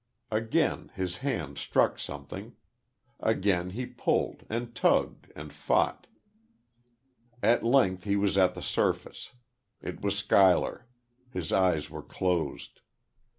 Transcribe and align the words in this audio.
Again 0.31 0.89
his 0.95 1.17
hand 1.17 1.59
struck 1.59 1.99
something. 1.99 2.55
Again 3.19 3.69
he 3.69 3.85
pulled, 3.85 4.47
and 4.49 4.73
tugged, 4.73 5.31
and 5.35 5.53
fought. 5.53 6.07
At 7.43 7.63
length 7.63 8.05
he 8.05 8.15
was 8.15 8.35
at 8.35 8.55
the 8.55 8.63
surface. 8.63 9.33
It 9.79 10.01
was 10.01 10.17
Schuyler. 10.17 10.87
His 11.29 11.51
eyes 11.51 11.91
were 11.91 12.01
closed. 12.01 12.81